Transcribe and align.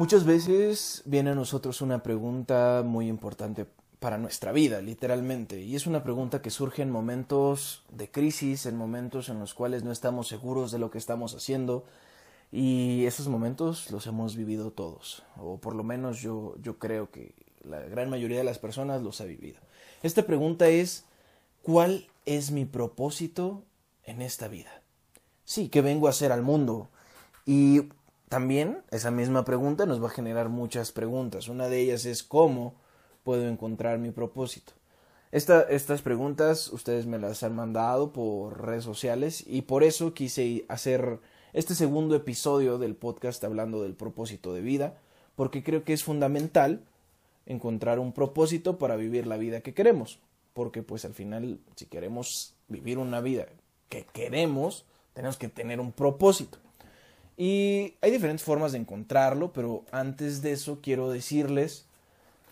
Muchas 0.00 0.24
veces 0.24 1.02
viene 1.04 1.28
a 1.28 1.34
nosotros 1.34 1.82
una 1.82 2.02
pregunta 2.02 2.82
muy 2.82 3.06
importante 3.06 3.66
para 3.98 4.16
nuestra 4.16 4.50
vida, 4.50 4.80
literalmente, 4.80 5.60
y 5.60 5.76
es 5.76 5.86
una 5.86 6.02
pregunta 6.02 6.40
que 6.40 6.48
surge 6.48 6.80
en 6.80 6.90
momentos 6.90 7.84
de 7.90 8.10
crisis, 8.10 8.64
en 8.64 8.78
momentos 8.78 9.28
en 9.28 9.38
los 9.38 9.52
cuales 9.52 9.84
no 9.84 9.92
estamos 9.92 10.26
seguros 10.26 10.72
de 10.72 10.78
lo 10.78 10.90
que 10.90 10.96
estamos 10.96 11.34
haciendo, 11.34 11.84
y 12.50 13.04
esos 13.04 13.28
momentos 13.28 13.90
los 13.90 14.06
hemos 14.06 14.36
vivido 14.36 14.70
todos, 14.70 15.22
o 15.36 15.58
por 15.58 15.74
lo 15.74 15.84
menos 15.84 16.22
yo, 16.22 16.54
yo 16.62 16.78
creo 16.78 17.10
que 17.10 17.34
la 17.62 17.80
gran 17.80 18.08
mayoría 18.08 18.38
de 18.38 18.44
las 18.44 18.58
personas 18.58 19.02
los 19.02 19.20
ha 19.20 19.26
vivido. 19.26 19.60
Esta 20.02 20.22
pregunta 20.22 20.70
es, 20.70 21.04
¿cuál 21.60 22.06
es 22.24 22.52
mi 22.52 22.64
propósito 22.64 23.64
en 24.04 24.22
esta 24.22 24.48
vida? 24.48 24.80
Sí, 25.44 25.68
¿qué 25.68 25.82
vengo 25.82 26.06
a 26.06 26.10
hacer 26.10 26.32
al 26.32 26.40
mundo? 26.40 26.88
Y 27.44 27.90
también 28.30 28.84
esa 28.92 29.10
misma 29.10 29.44
pregunta 29.44 29.86
nos 29.86 30.00
va 30.00 30.06
a 30.06 30.10
generar 30.10 30.50
muchas 30.50 30.92
preguntas. 30.92 31.48
Una 31.48 31.68
de 31.68 31.80
ellas 31.80 32.04
es 32.04 32.22
cómo 32.22 32.76
puedo 33.24 33.48
encontrar 33.48 33.98
mi 33.98 34.12
propósito. 34.12 34.72
estas 35.32 36.00
preguntas 36.02 36.68
ustedes 36.68 37.06
me 37.06 37.18
las 37.18 37.42
han 37.42 37.56
mandado 37.56 38.12
por 38.12 38.64
redes 38.64 38.84
sociales 38.84 39.42
y 39.44 39.62
por 39.62 39.82
eso 39.82 40.14
quise 40.14 40.64
hacer 40.68 41.18
este 41.54 41.74
segundo 41.74 42.14
episodio 42.14 42.78
del 42.78 42.94
podcast 42.94 43.42
hablando 43.42 43.82
del 43.82 43.94
propósito 43.94 44.54
de 44.54 44.60
vida, 44.60 44.96
porque 45.34 45.64
creo 45.64 45.82
que 45.82 45.92
es 45.92 46.04
fundamental 46.04 46.84
encontrar 47.46 47.98
un 47.98 48.12
propósito 48.12 48.78
para 48.78 48.94
vivir 48.94 49.26
la 49.26 49.38
vida 49.38 49.60
que 49.60 49.74
queremos, 49.74 50.20
porque 50.54 50.84
pues 50.84 51.04
al 51.04 51.14
final 51.14 51.58
si 51.74 51.86
queremos 51.86 52.54
vivir 52.68 52.98
una 52.98 53.20
vida 53.20 53.48
que 53.88 54.06
queremos, 54.12 54.86
tenemos 55.14 55.36
que 55.36 55.48
tener 55.48 55.80
un 55.80 55.90
propósito. 55.90 56.58
Y 57.40 57.94
hay 58.02 58.10
diferentes 58.10 58.44
formas 58.44 58.72
de 58.72 58.78
encontrarlo, 58.78 59.54
pero 59.54 59.86
antes 59.92 60.42
de 60.42 60.52
eso 60.52 60.80
quiero 60.82 61.08
decirles 61.08 61.86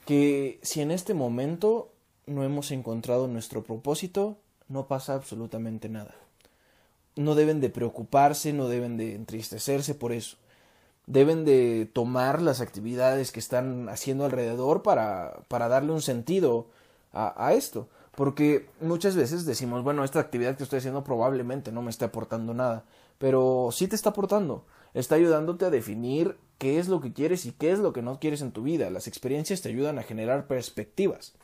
que 0.06 0.58
si 0.62 0.80
en 0.80 0.90
este 0.90 1.12
momento 1.12 1.90
no 2.24 2.42
hemos 2.42 2.70
encontrado 2.70 3.28
nuestro 3.28 3.62
propósito, 3.62 4.38
no 4.66 4.86
pasa 4.86 5.12
absolutamente 5.12 5.90
nada. 5.90 6.14
No 7.16 7.34
deben 7.34 7.60
de 7.60 7.68
preocuparse, 7.68 8.54
no 8.54 8.66
deben 8.66 8.96
de 8.96 9.14
entristecerse 9.14 9.94
por 9.94 10.12
eso. 10.12 10.38
Deben 11.06 11.44
de 11.44 11.86
tomar 11.92 12.40
las 12.40 12.62
actividades 12.62 13.30
que 13.30 13.40
están 13.40 13.90
haciendo 13.90 14.24
alrededor 14.24 14.82
para, 14.82 15.40
para 15.48 15.68
darle 15.68 15.92
un 15.92 16.00
sentido 16.00 16.66
a, 17.12 17.46
a 17.46 17.52
esto. 17.52 17.88
Porque 18.14 18.70
muchas 18.80 19.16
veces 19.16 19.44
decimos, 19.44 19.84
bueno, 19.84 20.02
esta 20.02 20.20
actividad 20.20 20.56
que 20.56 20.62
estoy 20.62 20.78
haciendo 20.78 21.04
probablemente 21.04 21.72
no 21.72 21.82
me 21.82 21.90
está 21.90 22.06
aportando 22.06 22.54
nada, 22.54 22.84
pero 23.18 23.70
sí 23.72 23.88
te 23.88 23.96
está 23.96 24.10
aportando 24.10 24.64
está 24.94 25.14
ayudándote 25.14 25.64
a 25.64 25.70
definir 25.70 26.36
qué 26.58 26.78
es 26.78 26.88
lo 26.88 27.00
que 27.00 27.12
quieres 27.12 27.46
y 27.46 27.52
qué 27.52 27.70
es 27.70 27.78
lo 27.78 27.92
que 27.92 28.02
no 28.02 28.18
quieres 28.18 28.42
en 28.42 28.52
tu 28.52 28.62
vida. 28.62 28.90
Las 28.90 29.06
experiencias 29.06 29.62
te 29.62 29.68
ayudan 29.68 29.98
a 29.98 30.02
generar 30.02 30.46
perspectivas. 30.46 31.34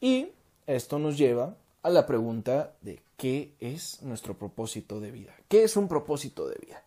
Y 0.00 0.28
esto 0.66 0.98
nos 0.98 1.18
lleva 1.18 1.56
a 1.82 1.90
la 1.90 2.06
pregunta 2.06 2.74
de 2.80 3.02
qué 3.16 3.54
es 3.60 4.02
nuestro 4.02 4.38
propósito 4.38 5.00
de 5.00 5.10
vida. 5.10 5.34
¿Qué 5.48 5.62
es 5.62 5.76
un 5.76 5.88
propósito 5.88 6.48
de 6.48 6.56
vida? 6.56 6.82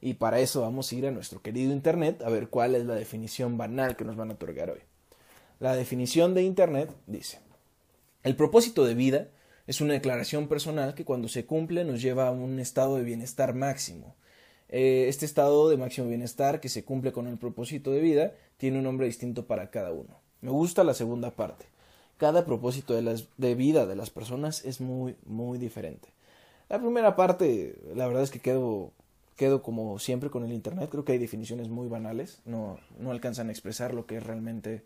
Y 0.00 0.14
para 0.14 0.40
eso 0.40 0.60
vamos 0.60 0.90
a 0.90 0.94
ir 0.94 1.06
a 1.06 1.10
nuestro 1.10 1.40
querido 1.40 1.72
Internet 1.72 2.22
a 2.22 2.28
ver 2.28 2.48
cuál 2.48 2.74
es 2.74 2.84
la 2.84 2.94
definición 2.94 3.56
banal 3.56 3.96
que 3.96 4.04
nos 4.04 4.16
van 4.16 4.30
a 4.30 4.34
otorgar 4.34 4.70
hoy. 4.70 4.80
La 5.60 5.74
definición 5.74 6.34
de 6.34 6.42
Internet 6.42 6.94
dice, 7.06 7.40
el 8.22 8.36
propósito 8.36 8.84
de 8.84 8.94
vida 8.94 9.28
es 9.66 9.80
una 9.80 9.94
declaración 9.94 10.48
personal 10.48 10.94
que 10.94 11.04
cuando 11.04 11.28
se 11.28 11.46
cumple 11.46 11.84
nos 11.84 12.02
lleva 12.02 12.28
a 12.28 12.32
un 12.32 12.58
estado 12.60 12.96
de 12.96 13.04
bienestar 13.04 13.54
máximo, 13.54 14.14
eh, 14.68 15.06
este 15.08 15.24
estado 15.26 15.68
de 15.68 15.76
máximo 15.76 16.08
bienestar 16.08 16.60
que 16.60 16.68
se 16.68 16.84
cumple 16.84 17.12
con 17.12 17.28
el 17.28 17.38
propósito 17.38 17.90
de 17.90 18.00
vida 18.00 18.32
tiene 18.56 18.78
un 18.78 18.84
nombre 18.84 19.06
distinto 19.06 19.46
para 19.46 19.70
cada 19.70 19.92
uno. 19.92 20.18
Me 20.40 20.50
gusta 20.50 20.84
la 20.84 20.94
segunda 20.94 21.30
parte. 21.30 21.66
Cada 22.16 22.44
propósito 22.44 22.94
de, 22.94 23.02
las, 23.02 23.28
de 23.36 23.54
vida 23.54 23.86
de 23.86 23.96
las 23.96 24.10
personas 24.10 24.64
es 24.64 24.80
muy, 24.80 25.16
muy 25.26 25.58
diferente. 25.58 26.08
La 26.68 26.78
primera 26.78 27.16
parte, 27.16 27.76
la 27.94 28.06
verdad 28.06 28.22
es 28.22 28.30
que 28.30 28.40
quedo, 28.40 28.92
quedo 29.36 29.62
como 29.62 29.98
siempre 29.98 30.30
con 30.30 30.44
el 30.44 30.52
Internet. 30.52 30.90
Creo 30.90 31.04
que 31.04 31.12
hay 31.12 31.18
definiciones 31.18 31.68
muy 31.68 31.88
banales. 31.88 32.40
No, 32.44 32.78
no 32.98 33.10
alcanzan 33.10 33.48
a 33.48 33.52
expresar 33.52 33.94
lo 33.94 34.06
que 34.06 34.16
es 34.16 34.22
realmente 34.22 34.82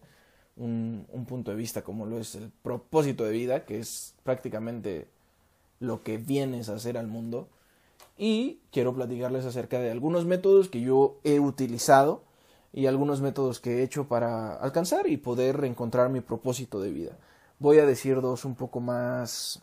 un, 0.59 1.07
un 1.11 1.25
punto 1.25 1.51
de 1.51 1.57
vista 1.57 1.83
como 1.83 2.07
lo 2.07 2.19
es 2.19 2.35
el 2.35 2.51
propósito 2.63 3.25
de 3.25 3.33
vida, 3.33 3.65
que 3.65 3.79
es 3.79 4.15
prácticamente 4.25 5.07
lo 5.81 6.03
que 6.03 6.19
vienes 6.19 6.69
a 6.69 6.75
hacer 6.75 6.99
al 6.99 7.07
mundo 7.07 7.49
y 8.17 8.59
quiero 8.73 8.95
platicarles 8.95 9.45
acerca 9.45 9.79
de 9.79 9.91
algunos 9.91 10.25
métodos 10.25 10.69
que 10.69 10.81
yo 10.81 11.19
he 11.23 11.39
utilizado 11.39 12.23
y 12.73 12.87
algunos 12.87 13.21
métodos 13.21 13.61
que 13.61 13.79
he 13.79 13.83
hecho 13.83 14.09
para 14.09 14.55
alcanzar 14.55 15.09
y 15.09 15.17
poder 15.17 15.65
encontrar 15.65 16.11
mi 16.11 16.21
propósito 16.21 16.81
de 16.81 16.91
vida. 16.91 17.13
Voy 17.61 17.79
a 17.79 17.87
decir 17.87 18.21
dos 18.21 18.45
un 18.45 18.55
poco 18.55 18.81
más 18.81 19.63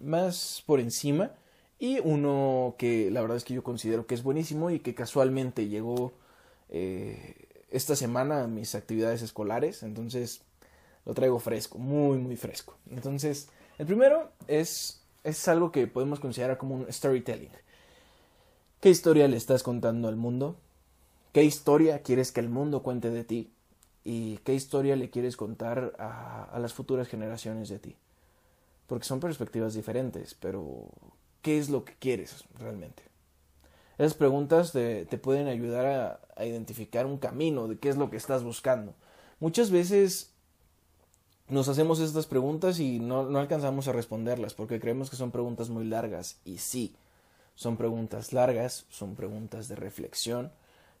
más 0.00 0.62
por 0.66 0.80
encima 0.80 1.32
y 1.78 1.98
uno 2.00 2.74
que 2.78 3.10
la 3.10 3.20
verdad 3.20 3.36
es 3.36 3.44
que 3.44 3.54
yo 3.54 3.62
considero 3.62 4.06
que 4.06 4.14
es 4.14 4.22
buenísimo 4.22 4.70
y 4.70 4.80
que 4.80 4.94
casualmente 4.94 5.68
llegó 5.68 6.12
eh, 6.68 7.34
esta 7.72 7.96
semana 7.96 8.44
a 8.44 8.46
mis 8.46 8.74
actividades 8.74 9.22
escolares, 9.22 9.82
entonces 9.82 10.42
lo 11.04 11.14
traigo 11.14 11.40
fresco, 11.40 11.78
muy 11.78 12.18
muy 12.18 12.36
fresco. 12.36 12.76
Entonces, 12.90 13.48
el 13.78 13.86
primero 13.86 14.30
es 14.46 15.02
es 15.24 15.46
algo 15.48 15.70
que 15.72 15.86
podemos 15.86 16.20
considerar 16.20 16.58
como 16.58 16.74
un 16.74 16.92
storytelling. 16.92 17.50
¿Qué 18.80 18.90
historia 18.90 19.28
le 19.28 19.36
estás 19.36 19.62
contando 19.62 20.08
al 20.08 20.16
mundo? 20.16 20.56
¿Qué 21.32 21.44
historia 21.44 22.02
quieres 22.02 22.32
que 22.32 22.40
el 22.40 22.48
mundo 22.48 22.82
cuente 22.82 23.10
de 23.10 23.24
ti? 23.24 23.52
¿Y 24.04 24.38
qué 24.38 24.54
historia 24.54 24.96
le 24.96 25.10
quieres 25.10 25.36
contar 25.36 25.94
a, 25.98 26.58
las 26.58 26.74
futuras 26.74 27.06
generaciones 27.06 27.68
de 27.68 27.78
ti? 27.78 27.96
Porque 28.88 29.06
son 29.06 29.20
perspectivas 29.20 29.74
diferentes, 29.74 30.34
pero 30.34 30.88
¿qué 31.40 31.58
es 31.58 31.70
lo 31.70 31.84
que 31.84 31.94
quieres 31.94 32.44
realmente? 32.58 33.04
Esas 34.02 34.14
preguntas 34.14 34.72
te, 34.72 35.06
pueden 35.22 35.46
ayudar 35.46 36.18
a, 36.36 36.44
identificar 36.44 37.06
un 37.06 37.18
camino 37.18 37.68
de 37.68 37.78
qué 37.78 37.88
es 37.88 37.96
lo 37.96 38.10
que 38.10 38.16
estás 38.16 38.42
buscando. 38.42 38.94
Muchas 39.38 39.70
veces 39.70 40.32
nos 41.48 41.68
hacemos 41.68 42.00
estas 42.00 42.26
preguntas 42.26 42.80
y 42.80 42.98
no, 42.98 43.20
alcanzamos 43.38 43.86
a 43.86 43.92
responderlas 43.92 44.54
porque 44.54 44.80
creemos 44.80 45.08
que 45.08 45.14
son 45.14 45.30
preguntas 45.30 45.70
muy 45.70 45.84
largas. 45.84 46.40
Y 46.44 46.58
sí, 46.58 46.96
son 47.54 47.76
preguntas 47.76 48.32
largas, 48.32 48.86
son 48.90 49.14
preguntas 49.14 49.68
de 49.68 49.76
reflexión, 49.76 50.50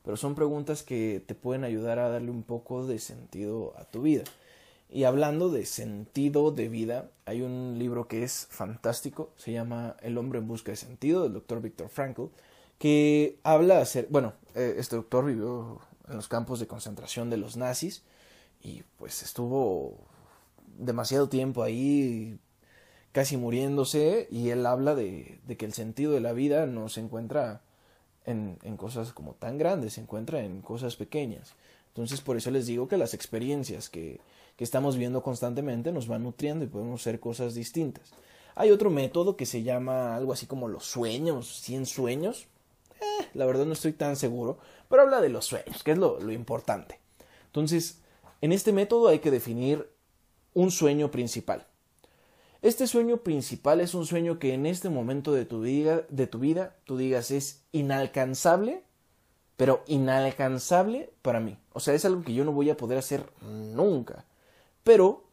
pero 0.04 0.16
son 0.16 0.36
preguntas 0.36 0.84
que 0.84 1.24
te 1.26 1.34
pueden 1.34 1.64
ayudar 1.64 1.98
a 1.98 2.08
darle 2.08 2.30
un 2.30 2.44
poco 2.44 2.86
de 2.86 3.00
sentido 3.00 3.74
a 3.78 3.84
tu 3.84 4.02
vida. 4.02 4.22
Y 4.88 5.02
hablando 5.02 5.50
de 5.50 5.66
sentido 5.66 6.52
de 6.52 6.68
vida, 6.68 7.10
hay 7.24 7.42
un 7.42 7.80
libro 7.80 8.06
que 8.06 8.22
es 8.22 8.46
fantástico, 8.48 9.30
se 9.36 9.50
llama 9.50 9.96
El 10.02 10.18
hombre 10.18 10.38
en 10.38 10.46
busca 10.46 10.70
de 10.70 10.76
sentido, 10.76 11.24
del 11.24 11.32
doctor 11.32 11.60
Viktor 11.60 11.88
Frankl, 11.88 12.26
que 12.82 13.38
habla 13.44 13.78
hacer, 13.78 14.08
bueno, 14.10 14.32
eh, 14.56 14.74
este 14.76 14.96
doctor 14.96 15.24
vivió 15.24 15.78
en 16.08 16.16
los 16.16 16.26
campos 16.26 16.58
de 16.58 16.66
concentración 16.66 17.30
de 17.30 17.36
los 17.36 17.56
nazis 17.56 18.02
y 18.60 18.82
pues 18.98 19.22
estuvo 19.22 19.98
demasiado 20.78 21.28
tiempo 21.28 21.62
ahí 21.62 22.40
casi 23.12 23.36
muriéndose 23.36 24.26
y 24.32 24.48
él 24.48 24.66
habla 24.66 24.96
de, 24.96 25.38
que 25.56 25.64
el 25.64 25.72
sentido 25.74 26.10
de 26.10 26.18
la 26.18 26.32
vida 26.32 26.66
no 26.66 26.88
se 26.88 26.98
encuentra 26.98 27.62
en, 28.24 28.58
en, 28.64 28.76
cosas 28.76 29.12
como 29.12 29.34
tan 29.34 29.58
grandes, 29.58 29.92
se 29.92 30.00
encuentra 30.00 30.42
en 30.42 30.60
cosas 30.60 30.96
pequeñas. 30.96 31.54
Entonces 31.86 32.20
por 32.20 32.36
eso 32.36 32.50
les 32.50 32.66
digo 32.66 32.88
que 32.88 32.96
las 32.96 33.14
experiencias 33.14 33.90
que, 33.90 34.18
que 34.56 34.64
estamos 34.64 34.96
viendo 34.96 35.22
constantemente 35.22 35.92
nos 35.92 36.08
van 36.08 36.24
nutriendo 36.24 36.64
y 36.64 36.68
podemos 36.68 37.00
hacer 37.00 37.20
cosas 37.20 37.54
distintas. 37.54 38.10
Hay 38.56 38.72
otro 38.72 38.90
método 38.90 39.36
que 39.36 39.46
se 39.46 39.62
llama 39.62 40.16
algo 40.16 40.32
así 40.32 40.46
como 40.46 40.66
los 40.66 40.84
sueños, 40.84 41.60
100 41.60 41.86
sueños. 41.86 42.48
Eh, 43.02 43.28
la 43.34 43.46
verdad 43.46 43.66
no 43.66 43.72
estoy 43.72 43.92
tan 43.92 44.16
seguro, 44.16 44.58
pero 44.88 45.02
habla 45.02 45.20
de 45.20 45.28
los 45.28 45.46
sueños, 45.46 45.82
que 45.82 45.92
es 45.92 45.98
lo, 45.98 46.30
importante. 46.30 47.00
Entonces, 47.46 48.00
en 48.40 48.52
este 48.52 48.72
método 48.72 49.08
hay 49.08 49.18
que 49.18 49.30
definir 49.30 49.90
un 50.54 50.70
sueño 50.70 51.10
principal. 51.10 51.66
Este 52.62 52.86
sueño 52.86 53.18
principal 53.18 53.80
es 53.80 53.94
un 53.94 54.06
sueño 54.06 54.38
que 54.38 54.54
en 54.54 54.66
este 54.66 54.88
momento 54.88 55.32
de 55.32 55.44
tu, 55.44 55.62
vida, 55.62 56.02
de 56.10 56.28
tu 56.28 56.38
vida 56.38 56.76
tú 56.84 56.96
digas 56.96 57.32
es 57.32 57.64
inalcanzable, 57.72 58.84
pero 59.56 59.82
inalcanzable 59.88 61.12
para 61.22 61.40
mí. 61.40 61.58
O 61.72 61.80
sea, 61.80 61.94
es 61.94 62.04
algo 62.04 62.22
que 62.22 62.34
yo 62.34 62.44
no 62.44 62.52
voy 62.52 62.70
a 62.70 62.76
poder 62.76 62.98
hacer 62.98 63.24
nunca, 63.40 64.26
pero 64.84 65.24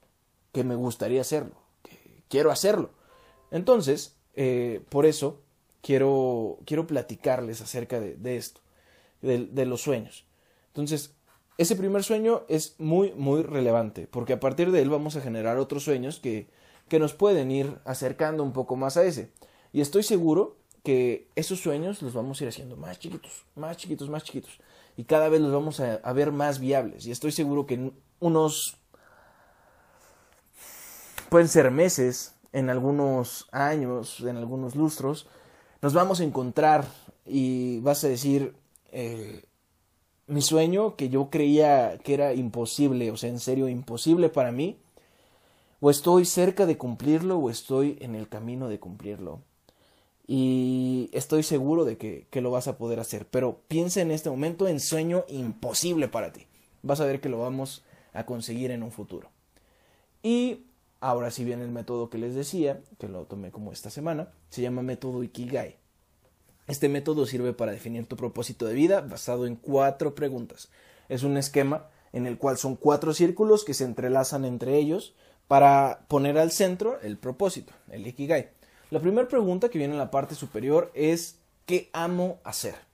que 0.51 0.63
me 0.63 0.73
gustaría 0.73 1.21
hacerlo, 1.21 1.55
que 1.83 2.23
quiero 2.29 2.49
hacerlo. 2.49 2.89
Entonces, 3.51 4.15
eh, 4.33 4.81
por 4.89 5.05
eso 5.05 5.41
quiero, 5.81 6.59
quiero 6.65 6.87
platicarles 6.87 7.61
acerca 7.61 7.99
de, 7.99 8.37
esto, 8.37 8.61
de, 9.21 9.45
de 9.45 9.65
los 9.65 9.81
sueños. 9.81 10.25
Entonces, 10.67 11.15
ese 11.57 11.75
primer 11.75 12.03
sueño 12.03 12.43
es 12.47 12.75
muy, 12.79 13.11
muy 13.13 13.43
relevante, 13.43 14.07
porque 14.07 14.33
a 14.33 14.39
partir 14.39 14.71
de 14.71 14.81
él 14.81 14.89
vamos 14.89 15.15
a 15.15 15.21
generar 15.21 15.57
otros 15.57 15.83
sueños 15.83 16.19
que 16.19 16.47
que 16.89 16.99
nos 16.99 17.13
pueden 17.13 17.51
ir 17.51 17.79
acercando 17.85 18.43
un 18.43 18.51
poco 18.51 18.75
más 18.75 18.97
a 18.97 19.05
ese. 19.05 19.31
Y 19.71 19.79
estoy 19.79 20.03
seguro 20.03 20.57
que 20.83 21.29
esos 21.35 21.61
sueños 21.61 22.01
los 22.01 22.13
vamos 22.13 22.41
a 22.41 22.43
ir 22.43 22.49
haciendo 22.49 22.75
más 22.75 22.99
chiquitos, 22.99 23.45
más 23.55 23.77
chiquitos, 23.77 24.09
más 24.09 24.23
chiquitos. 24.23 24.59
y 24.97 25.05
cada 25.05 25.29
vez 25.29 25.39
los 25.39 25.53
vamos 25.53 25.79
a, 25.79 25.95
a 25.95 26.11
ver 26.11 26.33
más 26.33 26.59
viables. 26.59 27.05
Y 27.05 27.11
estoy 27.11 27.31
seguro 27.31 27.65
que 27.65 27.75
en 27.75 27.93
unos 28.19 28.75
pueden 31.29 31.47
ser 31.47 31.71
meses, 31.71 32.35
en 32.51 32.69
algunos 32.69 33.47
años, 33.51 34.19
en 34.21 34.35
algunos 34.35 34.75
lustros, 34.75 35.27
nos 35.81 35.93
vamos 35.93 36.19
a 36.19 36.23
encontrar 36.23 36.85
y 37.25 37.79
vas 37.79 38.03
a 38.03 38.07
decir, 38.07 38.53
eh, 38.91 39.43
mi 40.27 40.41
sueño 40.41 40.95
que 40.95 41.09
yo 41.09 41.29
creía 41.29 41.97
que 42.03 42.13
era 42.13 42.33
imposible, 42.33 43.11
o 43.11 43.17
sea, 43.17 43.29
en 43.29 43.39
serio 43.39 43.67
imposible 43.67 44.29
para 44.29 44.51
mí, 44.51 44.77
o 45.79 45.89
estoy 45.89 46.25
cerca 46.25 46.65
de 46.65 46.77
cumplirlo 46.77 47.37
o 47.37 47.49
estoy 47.49 47.97
en 48.01 48.15
el 48.15 48.27
camino 48.27 48.67
de 48.67 48.79
cumplirlo. 48.79 49.41
Y 50.27 51.09
estoy 51.13 51.41
seguro 51.41 51.85
de 51.85 51.97
que, 51.97 52.27
que 52.29 52.41
lo 52.41 52.51
vas 52.51 52.67
a 52.67 52.77
poder 52.77 52.99
hacer, 52.99 53.25
pero 53.27 53.61
piensa 53.67 54.01
en 54.01 54.11
este 54.11 54.29
momento 54.29 54.67
en 54.67 54.79
sueño 54.79 55.25
imposible 55.27 56.07
para 56.07 56.31
ti. 56.31 56.45
Vas 56.83 56.99
a 56.99 57.05
ver 57.05 57.19
que 57.19 57.29
lo 57.29 57.39
vamos 57.39 57.83
a 58.13 58.25
conseguir 58.25 58.69
en 58.69 58.83
un 58.83 58.91
futuro. 58.91 59.31
Y 60.21 60.65
Ahora 61.01 61.31
si 61.31 61.45
viene 61.45 61.63
el 61.63 61.71
método 61.71 62.09
que 62.09 62.17
les 62.17 62.35
decía, 62.35 62.81
que 62.97 63.07
lo 63.07 63.25
tomé 63.25 63.51
como 63.51 63.71
esta 63.71 63.89
semana, 63.89 64.33
se 64.49 64.61
llama 64.61 64.81
método 64.81 65.23
Ikigai. 65.23 65.77
Este 66.67 66.89
método 66.89 67.25
sirve 67.25 67.53
para 67.53 67.71
definir 67.71 68.05
tu 68.05 68.15
propósito 68.15 68.65
de 68.65 68.73
vida 68.73 69.01
basado 69.01 69.47
en 69.47 69.55
cuatro 69.55 70.13
preguntas. 70.13 70.69
Es 71.07 71.23
un 71.23 71.37
esquema 71.37 71.87
en 72.11 72.27
el 72.27 72.37
cual 72.37 72.57
son 72.57 72.75
cuatro 72.75 73.13
círculos 73.13 73.63
que 73.63 73.73
se 73.73 73.85
entrelazan 73.85 74.45
entre 74.45 74.77
ellos 74.77 75.15
para 75.47 76.05
poner 76.07 76.37
al 76.37 76.51
centro 76.51 76.99
el 77.01 77.17
propósito, 77.17 77.73
el 77.89 78.05
Ikigai. 78.05 78.49
La 78.91 78.99
primera 78.99 79.27
pregunta 79.27 79.69
que 79.69 79.77
viene 79.77 79.93
en 79.93 79.99
la 79.99 80.11
parte 80.11 80.35
superior 80.35 80.91
es 80.93 81.39
¿qué 81.65 81.89
amo 81.93 82.39
hacer? 82.43 82.88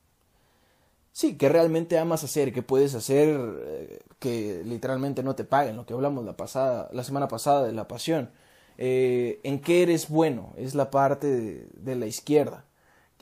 Sí, 1.16 1.38
que 1.38 1.48
realmente 1.48 1.98
amas 1.98 2.26
hacer, 2.26 2.52
que 2.54 2.62
puedes 2.62 2.94
hacer, 2.94 3.40
eh, 3.66 4.00
que 4.20 4.64
literalmente 4.66 5.24
no 5.24 5.34
te 5.34 5.46
paguen, 5.46 5.78
lo 5.78 5.86
que 5.86 5.94
hablamos 5.94 6.26
la, 6.26 6.36
pasada, 6.36 6.90
la 6.92 7.06
semana 7.06 7.30
pasada 7.30 7.64
de 7.66 7.72
la 7.72 7.88
pasión. 7.88 8.32
Eh, 8.78 9.40
¿En 9.44 9.62
qué 9.62 9.84
eres 9.84 10.10
bueno? 10.10 10.54
Es 10.58 10.76
la 10.76 10.92
parte 10.92 11.68
de, 11.74 11.96
la 11.96 12.06
izquierda. 12.06 12.66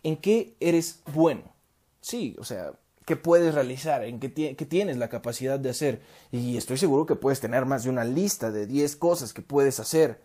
¿En 0.02 0.18
qué 0.18 0.56
eres 0.60 1.02
bueno? 1.14 1.44
Sí, 2.02 2.36
o 2.40 2.44
sea, 2.44 2.74
¿qué 3.06 3.16
puedes 3.16 3.54
realizar? 3.54 4.04
¿En 4.04 4.20
qué, 4.20 4.30
tienes 4.30 4.98
la 4.98 5.10
capacidad 5.10 5.60
de 5.60 5.70
hacer? 5.70 6.02
Y 6.32 6.58
estoy 6.58 6.78
seguro 6.78 7.06
que 7.06 7.16
puedes 7.16 7.42
tener 7.42 7.66
más 7.66 7.84
de 7.84 7.92
una 7.92 8.06
lista 8.06 8.52
de 8.52 8.66
10 8.66 8.96
cosas 8.96 9.34
que 9.34 9.44
puedes 9.44 9.80
hacer. 9.80 10.20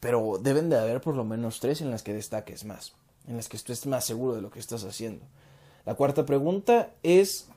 Pero 0.00 0.38
deben 0.42 0.70
de 0.70 0.78
haber 0.78 1.02
por 1.02 1.16
lo 1.16 1.24
menos 1.24 1.60
tres 1.60 1.82
en 1.82 1.90
las 1.90 2.02
que 2.02 2.14
destaques 2.14 2.64
más, 2.64 2.94
en 3.28 3.36
las 3.36 3.48
que 3.50 3.58
estés 3.58 3.86
más 3.86 4.06
seguro 4.06 4.34
de 4.36 4.40
lo 4.40 4.50
que 4.50 4.60
estás 4.60 4.84
haciendo. 4.84 5.26
La 5.86 5.94
cuarta 5.94 6.26
pregunta 6.26 6.90
es 7.04 7.48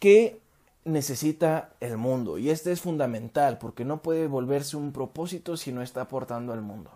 ¿qué 0.00 0.40
necesita 0.84 1.70
el 1.78 1.96
mundo? 1.96 2.38
Y 2.38 2.50
este 2.50 2.72
es 2.72 2.80
fundamental 2.80 3.58
porque 3.58 3.84
no 3.84 4.02
puede 4.02 4.26
volverse 4.26 4.76
un 4.76 4.92
propósito 4.92 5.56
si 5.56 5.70
no 5.70 5.80
está 5.80 6.02
aportando 6.02 6.52
al 6.52 6.60
mundo. 6.60 6.90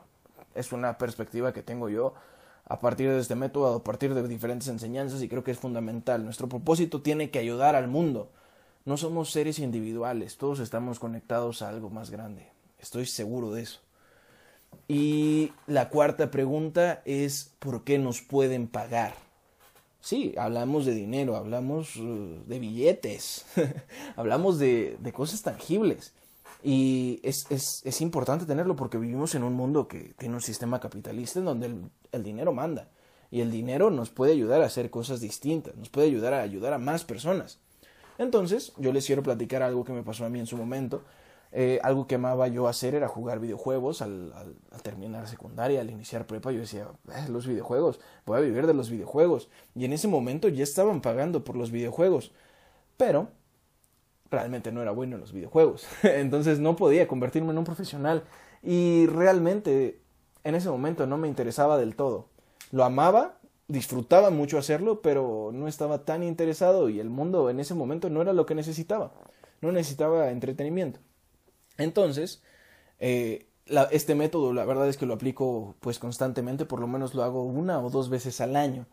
Es 0.56 0.72
una 0.72 0.98
perspectiva 0.98 1.52
que 1.52 1.62
tengo 1.62 1.88
yo 1.88 2.14
a 2.64 2.80
partir 2.80 3.10
de 3.10 3.20
este 3.20 3.36
método, 3.36 3.76
a 3.76 3.84
partir 3.84 4.12
de 4.12 4.26
diferentes 4.26 4.66
enseñanzas 4.66 5.22
y 5.22 5.28
creo 5.28 5.44
que 5.44 5.52
es 5.52 5.58
fundamental. 5.58 6.24
Nuestro 6.24 6.48
propósito 6.48 7.00
tiene 7.00 7.30
que 7.30 7.38
ayudar 7.38 7.76
al 7.76 7.86
mundo. 7.86 8.28
No 8.84 8.96
somos 8.96 9.30
seres 9.30 9.60
individuales, 9.60 10.36
todos 10.36 10.58
estamos 10.58 10.98
conectados 10.98 11.62
a 11.62 11.68
algo 11.68 11.90
más 11.90 12.10
grande. 12.10 12.48
Estoy 12.80 13.06
seguro 13.06 13.52
de 13.52 13.62
eso. 13.62 13.78
Y 14.88 15.52
la 15.68 15.90
cuarta 15.90 16.32
pregunta 16.32 17.02
es 17.04 17.54
¿por 17.60 17.84
qué 17.84 18.00
nos 18.00 18.20
pueden 18.20 18.66
pagar? 18.66 19.14
Sí, 20.02 20.34
hablamos 20.36 20.84
de 20.84 20.94
dinero, 20.94 21.36
hablamos 21.36 21.94
uh, 21.94 22.42
de 22.44 22.58
billetes, 22.58 23.46
hablamos 24.16 24.58
de, 24.58 24.98
de, 25.00 25.12
cosas 25.12 25.42
tangibles. 25.42 26.12
Y 26.64 27.20
es, 27.22 27.46
es, 27.50 27.82
es, 27.84 28.00
importante 28.00 28.44
tenerlo 28.44 28.74
porque 28.74 28.98
vivimos 28.98 29.36
en 29.36 29.44
un 29.44 29.52
mundo 29.52 29.86
que 29.86 30.12
tiene 30.18 30.34
un 30.34 30.40
sistema 30.40 30.80
capitalista 30.80 31.38
en 31.38 31.44
donde 31.44 31.66
el, 31.66 31.84
el 32.10 32.24
dinero 32.24 32.52
manda. 32.52 32.88
Y 33.30 33.42
el 33.42 33.52
dinero 33.52 33.90
nos 33.92 34.10
puede 34.10 34.32
ayudar 34.32 34.60
a 34.62 34.66
hacer 34.66 34.90
cosas 34.90 35.20
distintas, 35.20 35.76
nos 35.76 35.88
puede 35.88 36.08
ayudar 36.08 36.34
a 36.34 36.42
ayudar 36.42 36.72
a 36.72 36.78
más 36.78 37.04
personas. 37.04 37.60
Entonces, 38.18 38.72
yo 38.78 38.92
les 38.92 39.06
quiero 39.06 39.22
platicar 39.22 39.62
algo 39.62 39.84
que 39.84 39.92
me 39.92 40.02
pasó 40.02 40.24
a 40.24 40.28
mí 40.28 40.40
en 40.40 40.46
su 40.46 40.56
momento. 40.56 41.02
Eh, 41.54 41.78
algo 41.82 42.06
que 42.06 42.14
amaba 42.14 42.48
yo 42.48 42.66
hacer 42.66 42.94
era 42.94 43.08
jugar 43.08 43.38
videojuegos 43.38 44.00
al, 44.00 44.32
terminar 44.82 45.28
secundaria, 45.28 45.80
al 45.80 45.90
iniciar 45.90 46.26
prepa. 46.26 46.50
Yo 46.50 46.60
decía, 46.60 46.88
eh, 47.14 47.28
los 47.28 47.46
videojuegos, 47.46 48.00
voy 48.24 48.38
a 48.38 48.40
vivir 48.40 48.66
de 48.66 48.74
los 48.74 48.90
videojuegos. 48.90 49.48
Y 49.74 49.84
en 49.84 49.92
ese 49.92 50.08
momento 50.08 50.48
ya 50.48 50.62
estaban 50.62 51.02
pagando 51.02 51.44
por 51.44 51.56
los 51.56 51.70
videojuegos. 51.70 52.32
Pero 52.96 53.28
realmente 54.30 54.72
no 54.72 54.82
era 54.82 54.92
bueno 54.92 55.16
en 55.16 55.20
los 55.20 55.32
videojuegos. 55.32 55.86
Entonces 56.02 56.58
no 56.58 56.74
podía 56.74 57.06
convertirme 57.06 57.52
en 57.52 57.58
un 57.58 57.64
profesional. 57.64 58.24
Y 58.62 59.06
realmente 59.06 60.00
en 60.44 60.54
ese 60.54 60.70
momento 60.70 61.06
no 61.06 61.18
me 61.18 61.28
interesaba 61.28 61.76
del 61.78 61.96
todo. 61.96 62.28
Lo 62.70 62.84
amaba, 62.84 63.38
disfrutaba 63.68 64.30
mucho 64.30 64.58
hacerlo, 64.58 65.02
pero 65.02 65.50
no 65.52 65.68
estaba 65.68 66.04
tan 66.04 66.22
interesado 66.22 66.88
y 66.88 67.00
el 67.00 67.10
mundo 67.10 67.50
en 67.50 67.60
ese 67.60 67.74
momento 67.74 68.08
no 68.08 68.22
era 68.22 68.32
lo 68.32 68.46
que 68.46 68.54
necesitaba. 68.54 69.12
No 69.60 69.70
necesitaba 69.70 70.30
entretenimiento. 70.30 71.00
Entonces, 71.82 72.42
eh, 72.98 73.46
este 73.90 74.14
método, 74.14 74.52
la 74.52 74.64
verdad 74.64 74.88
es 74.88 74.96
que 74.96 75.06
lo 75.06 75.14
aplico 75.14 75.74
pues 75.80 75.98
constantemente, 75.98 76.64
por 76.64 76.80
lo 76.80 76.86
menos 76.86 77.14
lo 77.14 77.22
hago 77.22 77.44
una 77.44 77.80
o 77.80 77.90
dos 77.90 78.10
veces 78.10 78.40
al 78.40 78.56
año. 78.56 78.86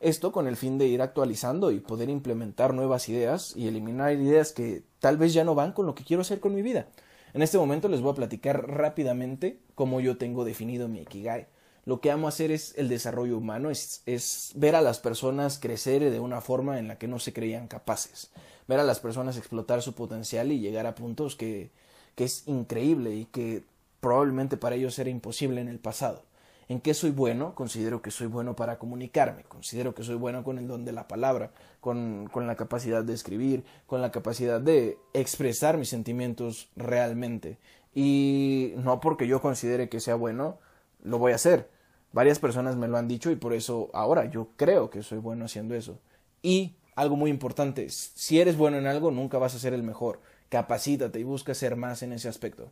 Esto 0.00 0.30
con 0.30 0.46
el 0.46 0.56
fin 0.56 0.78
de 0.78 0.86
ir 0.86 1.02
actualizando 1.02 1.72
y 1.72 1.80
poder 1.80 2.08
implementar 2.08 2.72
nuevas 2.72 3.08
ideas 3.08 3.56
y 3.56 3.66
eliminar 3.66 4.12
ideas 4.12 4.52
que 4.52 4.84
tal 5.00 5.16
vez 5.16 5.32
ya 5.32 5.44
no 5.44 5.54
van 5.54 5.72
con 5.72 5.86
lo 5.86 5.94
que 5.94 6.04
quiero 6.04 6.20
hacer 6.20 6.40
con 6.40 6.54
mi 6.54 6.62
vida. 6.62 6.86
En 7.34 7.42
este 7.42 7.58
momento 7.58 7.88
les 7.88 8.00
voy 8.00 8.12
a 8.12 8.16
platicar 8.16 8.68
rápidamente 8.68 9.60
cómo 9.74 10.00
yo 10.00 10.16
tengo 10.16 10.44
definido 10.44 10.88
mi 10.88 11.00
Ikigai. 11.00 11.48
Lo 11.84 12.00
que 12.00 12.10
amo 12.10 12.28
hacer 12.28 12.50
es 12.52 12.74
el 12.76 12.88
desarrollo 12.88 13.38
humano, 13.38 13.70
es, 13.70 14.02
es 14.06 14.52
ver 14.54 14.76
a 14.76 14.82
las 14.82 15.00
personas 15.00 15.58
crecer 15.58 16.10
de 16.10 16.20
una 16.20 16.40
forma 16.40 16.78
en 16.78 16.86
la 16.86 16.98
que 16.98 17.08
no 17.08 17.18
se 17.18 17.32
creían 17.32 17.66
capaces, 17.66 18.30
ver 18.66 18.78
a 18.78 18.84
las 18.84 19.00
personas 19.00 19.38
explotar 19.38 19.80
su 19.80 19.94
potencial 19.94 20.52
y 20.52 20.60
llegar 20.60 20.86
a 20.86 20.94
puntos 20.94 21.34
que, 21.34 21.70
que 22.18 22.24
es 22.24 22.48
increíble 22.48 23.14
y 23.14 23.26
que 23.26 23.62
probablemente 24.00 24.56
para 24.56 24.74
ellos 24.74 24.98
era 24.98 25.08
imposible 25.08 25.60
en 25.60 25.68
el 25.68 25.78
pasado. 25.78 26.24
¿En 26.68 26.80
qué 26.80 26.92
soy 26.92 27.12
bueno? 27.12 27.54
Considero 27.54 28.02
que 28.02 28.10
soy 28.10 28.26
bueno 28.26 28.56
para 28.56 28.80
comunicarme, 28.80 29.44
considero 29.44 29.94
que 29.94 30.02
soy 30.02 30.16
bueno 30.16 30.42
con 30.42 30.58
el 30.58 30.66
don 30.66 30.84
de 30.84 30.90
la 30.90 31.06
palabra, 31.06 31.52
con, 31.80 32.28
con 32.32 32.48
la 32.48 32.56
capacidad 32.56 33.04
de 33.04 33.14
escribir, 33.14 33.62
con 33.86 34.02
la 34.02 34.10
capacidad 34.10 34.60
de 34.60 34.98
expresar 35.14 35.78
mis 35.78 35.90
sentimientos 35.90 36.70
realmente. 36.74 37.56
Y 37.94 38.72
no 38.78 38.98
porque 38.98 39.28
yo 39.28 39.40
considere 39.40 39.88
que 39.88 40.00
sea 40.00 40.16
bueno, 40.16 40.58
lo 41.04 41.18
voy 41.18 41.30
a 41.30 41.36
hacer. 41.36 41.70
Varias 42.10 42.40
personas 42.40 42.74
me 42.74 42.88
lo 42.88 42.96
han 42.96 43.06
dicho 43.06 43.30
y 43.30 43.36
por 43.36 43.52
eso 43.52 43.90
ahora 43.94 44.24
yo 44.24 44.48
creo 44.56 44.90
que 44.90 45.04
soy 45.04 45.18
bueno 45.18 45.44
haciendo 45.44 45.76
eso. 45.76 46.00
Y 46.42 46.74
algo 46.96 47.14
muy 47.14 47.30
importante, 47.30 47.88
si 47.90 48.40
eres 48.40 48.56
bueno 48.56 48.76
en 48.76 48.88
algo, 48.88 49.12
nunca 49.12 49.38
vas 49.38 49.54
a 49.54 49.60
ser 49.60 49.72
el 49.72 49.84
mejor 49.84 50.18
capacítate 50.48 51.20
y 51.20 51.24
busca 51.24 51.54
ser 51.54 51.76
más 51.76 52.02
en 52.02 52.12
ese 52.12 52.28
aspecto. 52.28 52.70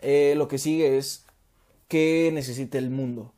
Eh, 0.00 0.34
lo 0.36 0.48
que 0.48 0.58
sigue 0.58 0.98
es 0.98 1.24
qué 1.88 2.30
necesita 2.32 2.78
el 2.78 2.90
mundo. 2.90 3.32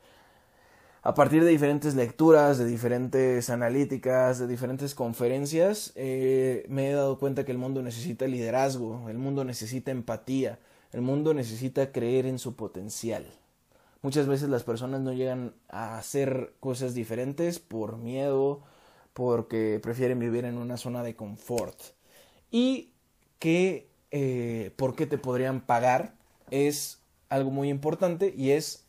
A 1.03 1.15
partir 1.15 1.43
de 1.43 1.51
diferentes 1.51 1.95
lecturas, 1.95 2.59
de 2.59 2.67
diferentes 2.67 3.49
analíticas, 3.49 4.39
de 4.39 4.47
diferentes 4.47 4.95
conferencias, 4.95 5.93
eh, 5.95 6.67
me 6.69 6.91
he 6.91 6.93
dado 6.93 7.19
cuenta 7.19 7.45
que 7.47 7.53
el 7.53 7.59
mundo 7.59 7.83
necesita 7.83 8.27
liderazgo, 8.27 9.09
el 9.09 9.17
mundo 9.17 9.45
necesita 9.45 9.91
empatía, 9.91 10.59
el 10.93 11.01
mundo 11.01 11.33
necesita 11.33 11.91
creer 11.91 12.27
en 12.27 12.39
su 12.39 12.55
potencial. 12.55 13.25
Muchas 14.03 14.27
veces 14.27 14.51
las 14.51 14.63
personas 14.63 15.01
no 15.01 15.15
llegan 15.15 15.55
a 15.69 15.97
hacer 15.97 16.53
cosas 16.61 16.93
diferentes 16.95 17.61
por 17.61 17.97
miedo, 17.97 18.63
porque 19.15 19.81
prefieren 19.83 20.19
vivir 20.19 20.45
en 20.45 20.59
una 20.59 20.77
zona 20.77 21.03
de 21.03 21.17
confort. 21.17 21.79
Y 22.51 22.90
que 23.41 23.89
eh, 24.13 24.71
por 24.77 24.95
qué 24.95 25.07
te 25.07 25.19
podrían 25.19 25.61
pagar 25.63 26.15
es 26.53 27.01
algo 27.29 27.51
muy 27.51 27.69
importante 27.69 28.33
y 28.37 28.51
es 28.51 28.85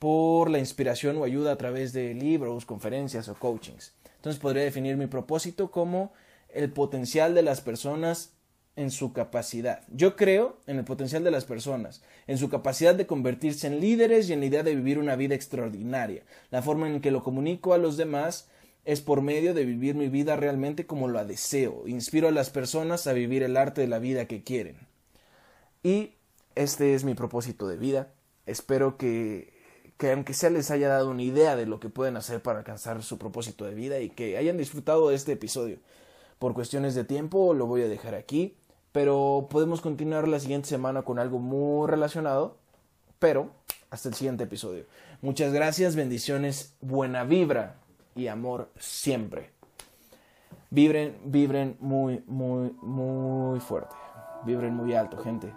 por 0.00 0.50
la 0.50 0.58
inspiración 0.58 1.18
o 1.18 1.24
ayuda 1.24 1.52
a 1.52 1.56
través 1.56 1.92
de 1.92 2.14
libros, 2.14 2.66
conferencias 2.66 3.28
o 3.28 3.34
coachings. 3.34 3.92
Entonces 4.16 4.40
podría 4.40 4.64
definir 4.64 4.96
mi 4.96 5.06
propósito 5.06 5.70
como 5.70 6.12
el 6.48 6.72
potencial 6.72 7.34
de 7.34 7.42
las 7.42 7.60
personas 7.60 8.32
en 8.76 8.90
su 8.90 9.12
capacidad. 9.12 9.82
Yo 9.88 10.16
creo 10.16 10.56
en 10.66 10.78
el 10.78 10.84
potencial 10.84 11.22
de 11.22 11.30
las 11.30 11.44
personas, 11.44 12.02
en 12.26 12.38
su 12.38 12.48
capacidad 12.48 12.94
de 12.94 13.06
convertirse 13.06 13.66
en 13.66 13.80
líderes 13.80 14.28
y 14.28 14.32
en 14.32 14.40
la 14.40 14.46
idea 14.46 14.62
de 14.62 14.74
vivir 14.74 14.98
una 14.98 15.16
vida 15.16 15.34
extraordinaria. 15.34 16.22
La 16.50 16.62
forma 16.62 16.88
en 16.88 17.00
que 17.00 17.10
lo 17.10 17.22
comunico 17.22 17.74
a 17.74 17.78
los 17.78 17.96
demás 17.96 18.48
es 18.84 19.00
por 19.00 19.20
medio 19.20 19.54
de 19.54 19.64
vivir 19.64 19.94
mi 19.94 20.08
vida 20.08 20.36
realmente 20.36 20.86
como 20.86 21.08
la 21.08 21.24
deseo. 21.24 21.86
Inspiro 21.86 22.28
a 22.28 22.32
las 22.32 22.50
personas 22.50 23.06
a 23.06 23.12
vivir 23.12 23.42
el 23.42 23.56
arte 23.56 23.82
de 23.82 23.86
la 23.86 23.98
vida 23.98 24.26
que 24.26 24.42
quieren. 24.42 24.76
Y 25.82 26.14
este 26.54 26.94
es 26.94 27.04
mi 27.04 27.14
propósito 27.14 27.68
de 27.68 27.76
vida. 27.76 28.12
Espero 28.46 28.96
que, 28.96 29.52
que 29.96 30.12
aunque 30.12 30.34
sea 30.34 30.50
les 30.50 30.70
haya 30.70 30.88
dado 30.88 31.10
una 31.10 31.22
idea 31.22 31.56
de 31.56 31.66
lo 31.66 31.78
que 31.78 31.88
pueden 31.88 32.16
hacer 32.16 32.42
para 32.42 32.60
alcanzar 32.60 33.02
su 33.02 33.18
propósito 33.18 33.64
de 33.64 33.74
vida 33.74 34.00
y 34.00 34.10
que 34.10 34.36
hayan 34.36 34.56
disfrutado 34.56 35.10
de 35.10 35.14
este 35.14 35.32
episodio. 35.32 35.78
Por 36.38 36.54
cuestiones 36.54 36.94
de 36.94 37.04
tiempo 37.04 37.52
lo 37.52 37.66
voy 37.66 37.82
a 37.82 37.88
dejar 37.88 38.14
aquí, 38.14 38.56
pero 38.92 39.46
podemos 39.50 39.82
continuar 39.82 40.26
la 40.26 40.40
siguiente 40.40 40.68
semana 40.68 41.02
con 41.02 41.18
algo 41.18 41.38
muy 41.38 41.86
relacionado, 41.88 42.56
pero 43.18 43.50
hasta 43.90 44.08
el 44.08 44.14
siguiente 44.14 44.44
episodio. 44.44 44.86
Muchas 45.20 45.52
gracias, 45.52 45.96
bendiciones, 45.96 46.74
buena 46.80 47.24
vibra 47.24 47.76
y 48.14 48.28
amor 48.28 48.70
siempre. 48.78 49.50
Vibren, 50.70 51.18
vibren 51.24 51.76
muy, 51.80 52.22
muy, 52.26 52.70
muy 52.82 53.60
fuerte. 53.60 53.94
Vibren 54.44 54.74
muy 54.74 54.94
alto, 54.94 55.18
gente. 55.18 55.52